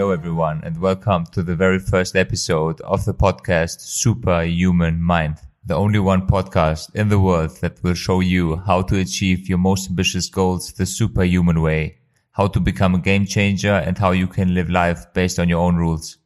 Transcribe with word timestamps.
Hello, 0.00 0.12
everyone, 0.12 0.62
and 0.64 0.80
welcome 0.80 1.26
to 1.26 1.42
the 1.42 1.54
very 1.54 1.78
first 1.78 2.16
episode 2.16 2.80
of 2.80 3.04
the 3.04 3.12
podcast 3.12 3.82
Superhuman 3.82 4.98
Mind, 4.98 5.36
the 5.62 5.74
only 5.74 5.98
one 5.98 6.26
podcast 6.26 6.94
in 6.94 7.10
the 7.10 7.20
world 7.20 7.50
that 7.60 7.82
will 7.82 7.92
show 7.92 8.20
you 8.20 8.56
how 8.56 8.80
to 8.80 8.98
achieve 8.98 9.46
your 9.46 9.58
most 9.58 9.90
ambitious 9.90 10.30
goals 10.30 10.72
the 10.72 10.86
superhuman 10.86 11.60
way, 11.60 11.98
how 12.32 12.46
to 12.46 12.58
become 12.58 12.94
a 12.94 12.98
game 12.98 13.26
changer, 13.26 13.74
and 13.74 13.98
how 13.98 14.12
you 14.12 14.26
can 14.26 14.54
live 14.54 14.70
life 14.70 15.04
based 15.12 15.38
on 15.38 15.50
your 15.50 15.60
own 15.60 15.76
rules. 15.76 16.16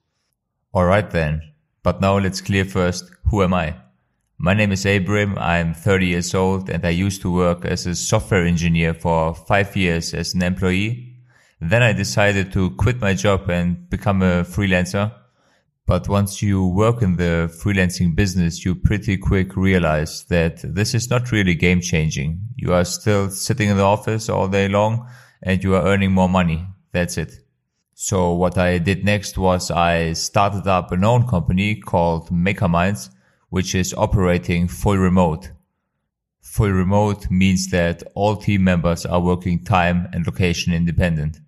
Alright 0.72 1.11
then, 1.11 1.43
but 1.82 2.00
now 2.00 2.16
let's 2.16 2.41
clear 2.41 2.64
first 2.64 3.11
who 3.25 3.43
am 3.43 3.52
I? 3.54 3.75
My 4.38 4.54
name 4.54 4.70
is 4.70 4.86
Abram, 4.86 5.36
I'm 5.36 5.75
30 5.75 6.06
years 6.06 6.32
old, 6.32 6.71
and 6.71 6.85
I 6.85 6.91
used 6.91 7.22
to 7.22 7.35
work 7.35 7.64
as 7.64 7.86
a 7.86 7.96
software 7.96 8.46
engineer 8.46 8.94
for 8.94 9.35
five 9.35 9.75
years 9.75 10.14
as 10.14 10.32
an 10.32 10.44
employee 10.44 11.14
then 11.71 11.82
I 11.82 11.93
decided 11.93 12.53
to 12.53 12.71
quit 12.73 13.00
my 13.00 13.14
job 13.14 13.49
and 13.49 13.89
become 13.89 14.22
a 14.22 14.45
freelancer. 14.45 15.13
But 15.86 16.09
once 16.09 16.43
you 16.43 16.67
work 16.67 17.00
in 17.00 17.17
the 17.17 17.49
freelancing 17.63 18.17
business, 18.17 18.64
you 18.64 18.75
pretty 18.75 19.17
quick 19.17 19.57
realize 19.57 20.25
that 20.25 20.61
this 20.63 20.95
is 20.95 21.11
not 21.11 21.31
really 21.31 21.55
game 21.55 21.81
changing. 21.81 22.41
You 22.57 22.72
are 22.72 22.85
still 22.85 23.31
sitting 23.31 23.69
in 23.69 23.77
the 23.77 23.85
office 23.85 24.29
all 24.29 24.49
day 24.49 24.67
long 24.67 25.08
and 25.43 25.63
you 25.63 25.75
are 25.75 25.85
earning 25.85 26.13
more 26.13 26.29
money. 26.29 26.67
That's 26.93 27.19
it. 27.19 27.32
So 27.94 28.33
what 28.33 28.58
I 28.58 28.79
did 28.79 29.05
next 29.05 29.39
was 29.39 29.71
I 29.71 30.14
started 30.14 30.67
up 30.67 30.91
an 30.91 31.05
own 31.05 31.29
company 31.29 31.77
called 31.77 32.31
MakerMinds, 32.31 33.11
which 33.50 33.75
is 33.75 33.94
operating 33.94 34.67
full 34.67 34.97
remote. 34.97 35.53
Full 36.41 36.70
remote 36.70 37.31
means 37.31 37.69
that 37.69 38.03
all 38.14 38.36
team 38.36 38.64
members 38.64 39.06
are 39.06 39.20
working 39.20 39.62
time 39.62 40.08
and 40.12 40.27
location 40.27 40.72
independent 40.72 41.41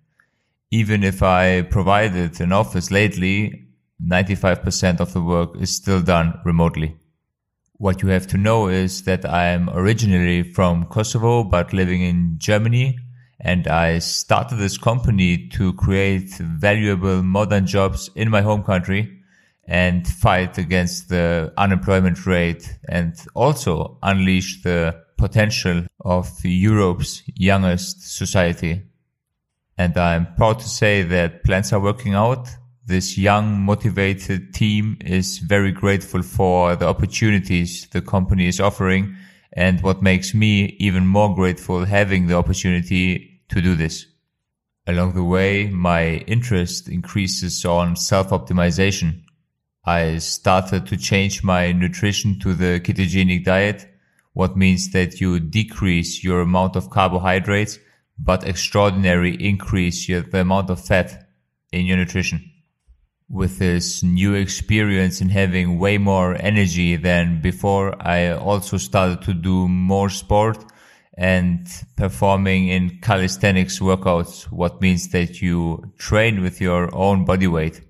even 0.71 1.03
if 1.03 1.23
I 1.23 1.61
provided 1.61 2.39
an 2.41 2.51
office 2.51 2.91
lately, 2.91 3.67
95% 4.05 4.99
of 4.99 5.13
the 5.13 5.21
work 5.21 5.55
is 5.59 5.75
still 5.75 6.01
done 6.01 6.39
remotely. 6.45 6.97
What 7.73 8.01
you 8.01 8.09
have 8.09 8.27
to 8.27 8.37
know 8.37 8.67
is 8.67 9.03
that 9.03 9.25
I 9.25 9.47
am 9.47 9.69
originally 9.69 10.43
from 10.43 10.85
Kosovo, 10.85 11.43
but 11.43 11.73
living 11.73 12.01
in 12.01 12.35
Germany. 12.37 12.97
And 13.39 13.67
I 13.67 13.99
started 13.99 14.55
this 14.55 14.77
company 14.77 15.47
to 15.49 15.73
create 15.73 16.31
valuable 16.37 17.21
modern 17.21 17.67
jobs 17.67 18.09
in 18.15 18.29
my 18.29 18.41
home 18.41 18.63
country 18.63 19.21
and 19.67 20.07
fight 20.07 20.57
against 20.57 21.09
the 21.09 21.53
unemployment 21.57 22.25
rate 22.25 22.77
and 22.89 23.13
also 23.35 23.99
unleash 24.01 24.63
the 24.63 24.95
potential 25.17 25.83
of 26.01 26.29
Europe's 26.43 27.21
youngest 27.35 28.17
society. 28.17 28.81
And 29.77 29.95
I'm 29.97 30.33
proud 30.35 30.59
to 30.59 30.67
say 30.67 31.03
that 31.03 31.43
plans 31.43 31.71
are 31.71 31.79
working 31.79 32.15
out. 32.15 32.49
This 32.85 33.17
young, 33.17 33.59
motivated 33.59 34.53
team 34.53 34.97
is 35.01 35.37
very 35.39 35.71
grateful 35.71 36.23
for 36.23 36.75
the 36.75 36.87
opportunities 36.87 37.87
the 37.89 38.01
company 38.01 38.47
is 38.47 38.59
offering. 38.59 39.15
And 39.53 39.81
what 39.81 40.01
makes 40.01 40.33
me 40.33 40.75
even 40.79 41.05
more 41.05 41.35
grateful 41.35 41.85
having 41.85 42.27
the 42.27 42.35
opportunity 42.35 43.41
to 43.49 43.61
do 43.61 43.75
this. 43.75 44.05
Along 44.87 45.13
the 45.13 45.23
way, 45.23 45.67
my 45.67 46.17
interest 46.27 46.87
increases 46.87 47.65
on 47.65 47.95
self-optimization. 47.95 49.21
I 49.85 50.17
started 50.17 50.87
to 50.87 50.97
change 50.97 51.43
my 51.43 51.71
nutrition 51.71 52.39
to 52.39 52.53
the 52.53 52.79
ketogenic 52.79 53.45
diet, 53.45 53.87
what 54.33 54.55
means 54.55 54.91
that 54.91 55.19
you 55.19 55.39
decrease 55.39 56.23
your 56.23 56.41
amount 56.41 56.75
of 56.75 56.89
carbohydrates 56.89 57.79
but 58.19 58.47
extraordinary 58.47 59.35
increase 59.35 60.09
your, 60.09 60.21
the 60.21 60.41
amount 60.41 60.69
of 60.69 60.83
fat 60.83 61.27
in 61.71 61.85
your 61.85 61.97
nutrition. 61.97 62.51
With 63.29 63.59
this 63.59 64.03
new 64.03 64.33
experience 64.33 65.19
in 65.19 65.29
having 65.29 65.79
way 65.79 65.97
more 65.97 66.35
energy 66.39 66.95
than 66.95 67.41
before, 67.41 67.95
I 68.01 68.31
also 68.31 68.77
started 68.77 69.21
to 69.23 69.33
do 69.33 69.67
more 69.67 70.09
sport 70.09 70.63
and 71.17 71.67
performing 71.95 72.69
in 72.69 72.99
calisthenics 73.01 73.79
workouts, 73.79 74.43
what 74.43 74.81
means 74.81 75.09
that 75.09 75.41
you 75.41 75.91
train 75.97 76.41
with 76.41 76.61
your 76.61 76.93
own 76.95 77.25
body 77.25 77.47
weight. 77.47 77.81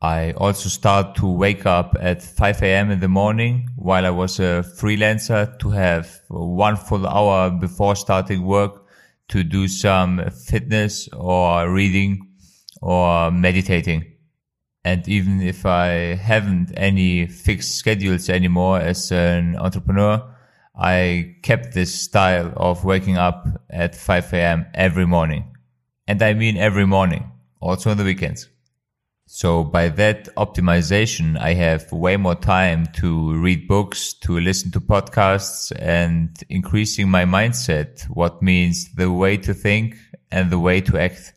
I 0.00 0.30
also 0.32 0.68
start 0.68 1.16
to 1.16 1.26
wake 1.26 1.66
up 1.66 1.96
at 1.98 2.22
5 2.22 2.62
a.m. 2.62 2.92
in 2.92 3.00
the 3.00 3.08
morning 3.08 3.68
while 3.74 4.06
I 4.06 4.10
was 4.10 4.38
a 4.38 4.64
freelancer 4.78 5.58
to 5.58 5.70
have 5.70 6.20
one 6.28 6.76
full 6.76 7.04
hour 7.04 7.50
before 7.50 7.96
starting 7.96 8.44
work 8.44 8.87
to 9.28 9.44
do 9.44 9.68
some 9.68 10.30
fitness 10.30 11.08
or 11.12 11.70
reading 11.70 12.28
or 12.80 13.30
meditating. 13.30 14.04
And 14.84 15.06
even 15.08 15.42
if 15.42 15.66
I 15.66 16.14
haven't 16.14 16.72
any 16.76 17.26
fixed 17.26 17.74
schedules 17.74 18.28
anymore 18.28 18.80
as 18.80 19.12
an 19.12 19.56
entrepreneur, 19.56 20.34
I 20.74 21.36
kept 21.42 21.74
this 21.74 21.92
style 21.92 22.52
of 22.56 22.84
waking 22.84 23.18
up 23.18 23.46
at 23.68 23.94
5 23.94 24.32
a.m. 24.32 24.66
every 24.74 25.06
morning. 25.06 25.54
And 26.06 26.22
I 26.22 26.32
mean 26.34 26.56
every 26.56 26.86
morning, 26.86 27.32
also 27.60 27.90
on 27.90 27.96
the 27.96 28.04
weekends. 28.04 28.48
So 29.30 29.62
by 29.62 29.90
that 29.90 30.34
optimization, 30.36 31.38
I 31.38 31.52
have 31.52 31.92
way 31.92 32.16
more 32.16 32.34
time 32.34 32.86
to 32.94 33.34
read 33.34 33.68
books, 33.68 34.14
to 34.20 34.40
listen 34.40 34.70
to 34.70 34.80
podcasts 34.80 35.70
and 35.78 36.30
increasing 36.48 37.10
my 37.10 37.26
mindset, 37.26 38.04
what 38.08 38.40
means 38.40 38.90
the 38.94 39.12
way 39.12 39.36
to 39.36 39.52
think 39.52 39.96
and 40.30 40.50
the 40.50 40.58
way 40.58 40.80
to 40.80 40.98
act. 40.98 41.34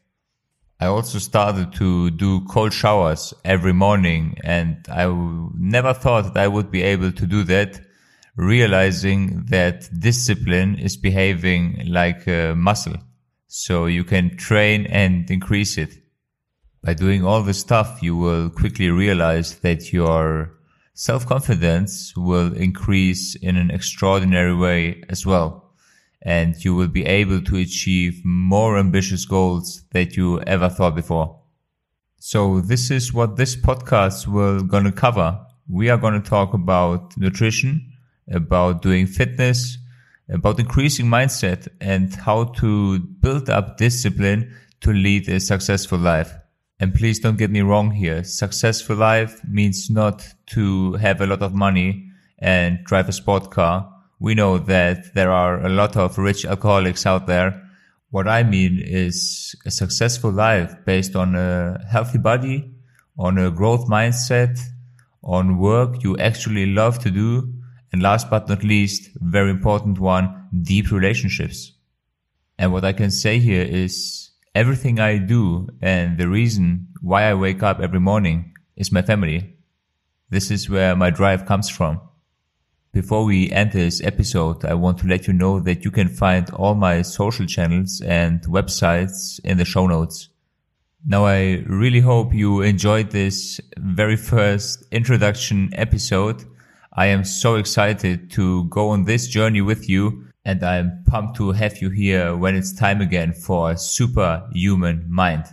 I 0.79 0.85
also 0.85 1.19
started 1.19 1.73
to 1.73 2.11
do 2.11 2.45
cold 2.45 2.71
showers 2.71 3.33
every 3.43 3.73
morning 3.73 4.37
and 4.41 4.77
I 4.89 5.07
never 5.53 5.93
thought 5.93 6.33
that 6.33 6.37
I 6.41 6.47
would 6.47 6.71
be 6.71 6.83
able 6.83 7.11
to 7.11 7.27
do 7.27 7.43
that, 7.43 7.77
realizing 8.37 9.47
that 9.49 9.89
discipline 9.99 10.79
is 10.79 10.95
behaving 10.95 11.87
like 11.87 12.25
a 12.25 12.55
muscle. 12.55 12.95
So 13.47 13.87
you 13.87 14.05
can 14.05 14.37
train 14.37 14.85
and 14.85 15.29
increase 15.29 15.77
it. 15.77 15.97
By 16.83 16.95
doing 16.95 17.23
all 17.23 17.43
this 17.43 17.59
stuff, 17.59 18.01
you 18.01 18.15
will 18.15 18.49
quickly 18.49 18.89
realize 18.89 19.59
that 19.59 19.93
your 19.93 20.51
self-confidence 20.95 22.17
will 22.17 22.53
increase 22.53 23.35
in 23.35 23.55
an 23.55 23.69
extraordinary 23.69 24.55
way 24.55 25.03
as 25.07 25.23
well. 25.23 25.75
And 26.23 26.55
you 26.65 26.73
will 26.73 26.87
be 26.87 27.05
able 27.05 27.41
to 27.41 27.57
achieve 27.57 28.25
more 28.25 28.79
ambitious 28.79 29.25
goals 29.25 29.83
that 29.91 30.17
you 30.17 30.41
ever 30.41 30.69
thought 30.69 30.95
before. 30.95 31.39
So 32.17 32.61
this 32.61 32.89
is 32.89 33.13
what 33.13 33.35
this 33.35 33.55
podcast 33.55 34.25
will 34.25 34.63
gonna 34.63 34.91
cover. 34.91 35.39
We 35.69 35.89
are 35.91 35.97
gonna 35.97 36.21
talk 36.21 36.55
about 36.55 37.15
nutrition, 37.15 37.93
about 38.31 38.81
doing 38.81 39.05
fitness, 39.05 39.77
about 40.29 40.59
increasing 40.59 41.05
mindset 41.05 41.67
and 41.79 42.11
how 42.15 42.45
to 42.59 42.99
build 42.99 43.51
up 43.51 43.77
discipline 43.77 44.55
to 44.81 44.91
lead 44.91 45.29
a 45.29 45.39
successful 45.39 45.99
life. 45.99 46.33
And 46.81 46.95
please 46.95 47.19
don't 47.19 47.37
get 47.37 47.51
me 47.51 47.61
wrong 47.61 47.91
here. 47.91 48.23
Successful 48.23 48.95
life 48.95 49.39
means 49.47 49.91
not 49.91 50.27
to 50.47 50.93
have 50.93 51.21
a 51.21 51.27
lot 51.27 51.43
of 51.43 51.53
money 51.53 52.09
and 52.39 52.83
drive 52.85 53.07
a 53.07 53.11
sport 53.11 53.51
car. 53.51 53.87
We 54.19 54.33
know 54.33 54.57
that 54.57 55.13
there 55.13 55.31
are 55.31 55.63
a 55.63 55.69
lot 55.69 55.95
of 55.95 56.17
rich 56.17 56.43
alcoholics 56.43 57.05
out 57.05 57.27
there. 57.27 57.61
What 58.09 58.27
I 58.27 58.41
mean 58.41 58.81
is 58.83 59.55
a 59.63 59.69
successful 59.69 60.31
life 60.31 60.73
based 60.83 61.15
on 61.15 61.35
a 61.35 61.79
healthy 61.87 62.17
body, 62.17 62.71
on 63.15 63.37
a 63.37 63.51
growth 63.51 63.87
mindset, 63.87 64.59
on 65.23 65.59
work 65.59 66.03
you 66.03 66.17
actually 66.17 66.65
love 66.65 66.97
to 67.03 67.11
do. 67.11 67.53
And 67.93 68.01
last 68.01 68.27
but 68.27 68.49
not 68.49 68.63
least, 68.63 69.07
very 69.17 69.51
important 69.51 69.99
one, 69.99 70.47
deep 70.63 70.89
relationships. 70.89 71.73
And 72.57 72.73
what 72.73 72.85
I 72.85 72.93
can 72.93 73.11
say 73.11 73.37
here 73.37 73.61
is 73.61 74.30
Everything 74.53 74.99
I 74.99 75.17
do 75.17 75.69
and 75.81 76.17
the 76.17 76.27
reason 76.27 76.87
why 76.99 77.23
I 77.23 77.33
wake 77.35 77.63
up 77.63 77.79
every 77.79 78.01
morning 78.01 78.53
is 78.75 78.91
my 78.91 79.01
family. 79.01 79.55
This 80.29 80.51
is 80.51 80.69
where 80.69 80.93
my 80.93 81.09
drive 81.09 81.45
comes 81.45 81.69
from. 81.69 82.01
Before 82.91 83.23
we 83.23 83.49
end 83.49 83.71
this 83.71 84.03
episode, 84.03 84.65
I 84.65 84.73
want 84.73 84.97
to 84.99 85.07
let 85.07 85.25
you 85.25 85.31
know 85.31 85.61
that 85.61 85.85
you 85.85 85.91
can 85.91 86.09
find 86.09 86.49
all 86.49 86.75
my 86.75 87.01
social 87.01 87.45
channels 87.45 88.01
and 88.01 88.41
websites 88.41 89.39
in 89.45 89.57
the 89.57 89.63
show 89.63 89.87
notes. 89.87 90.27
Now 91.05 91.25
I 91.25 91.63
really 91.65 92.01
hope 92.01 92.33
you 92.33 92.61
enjoyed 92.61 93.11
this 93.11 93.61
very 93.77 94.17
first 94.17 94.83
introduction 94.91 95.69
episode. 95.75 96.43
I 96.91 97.05
am 97.05 97.23
so 97.23 97.55
excited 97.55 98.29
to 98.31 98.65
go 98.65 98.89
on 98.89 99.05
this 99.05 99.27
journey 99.27 99.61
with 99.61 99.87
you 99.87 100.25
and 100.43 100.63
I'm 100.63 101.03
pumped 101.05 101.37
to 101.37 101.51
have 101.51 101.81
you 101.81 101.89
here 101.89 102.35
when 102.35 102.55
it's 102.55 102.73
time 102.73 103.01
again 103.01 103.33
for 103.33 103.75
Superhuman 103.75 105.05
Mind. 105.09 105.45